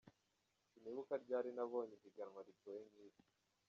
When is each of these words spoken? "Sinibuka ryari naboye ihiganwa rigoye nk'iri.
"Sinibuka 0.69 1.13
ryari 1.23 1.49
naboye 1.57 1.91
ihiganwa 1.95 2.39
rigoye 2.47 2.81
nk'iri. 2.89 3.19